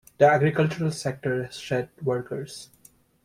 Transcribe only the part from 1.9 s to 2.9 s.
workers.